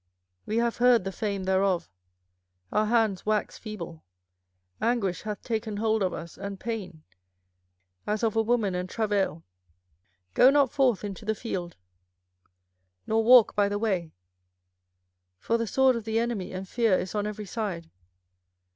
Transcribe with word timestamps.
24:006:024 0.47 0.47
We 0.47 0.57
have 0.57 0.77
heard 0.77 1.03
the 1.03 1.11
fame 1.11 1.43
thereof: 1.43 1.89
our 2.71 2.85
hands 2.87 3.23
wax 3.23 3.59
feeble: 3.59 4.03
anguish 4.81 5.21
hath 5.21 5.43
taken 5.43 5.77
hold 5.77 6.01
of 6.01 6.11
us, 6.11 6.39
and 6.39 6.59
pain, 6.59 7.03
as 8.07 8.23
of 8.23 8.35
a 8.35 8.41
woman 8.41 8.73
in 8.73 8.87
travail. 8.87 9.43
24:006:025 10.33 10.33
Go 10.33 10.49
not 10.49 10.71
forth 10.71 11.03
into 11.03 11.23
the 11.23 11.35
field, 11.35 11.75
nor 13.05 13.23
walk 13.23 13.53
by 13.55 13.69
the 13.69 13.77
way; 13.77 14.11
for 15.37 15.59
the 15.59 15.67
sword 15.67 15.95
of 15.95 16.05
the 16.05 16.17
enemy 16.17 16.51
and 16.51 16.67
fear 16.67 16.97
is 16.97 17.13
on 17.13 17.27
every 17.27 17.45
side. 17.45 17.91